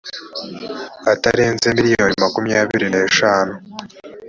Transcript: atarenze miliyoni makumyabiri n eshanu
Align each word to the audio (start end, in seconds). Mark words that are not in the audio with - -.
atarenze 1.13 1.67
miliyoni 1.77 2.15
makumyabiri 2.23 2.87
n 2.89 2.95
eshanu 3.05 3.53